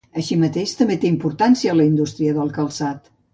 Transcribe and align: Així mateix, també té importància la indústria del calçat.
Així 0.19 0.35
mateix, 0.43 0.71
també 0.79 0.97
té 1.03 1.11
importància 1.15 1.77
la 1.77 1.85
indústria 1.91 2.35
del 2.39 2.51
calçat. 2.57 3.13